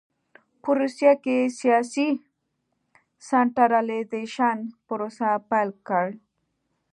[0.61, 2.07] په روسیه کې سیاسي
[3.27, 6.07] سنټرالایزېشن پروسه پیل کړ.